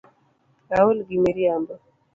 [0.77, 1.73] Aol gi miriambo.